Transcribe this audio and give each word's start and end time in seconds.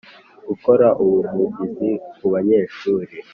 Gukora 0.47 0.87
ubuvugizi 1.03 1.89
ku 2.17 2.25
banyeshuri 2.33 3.11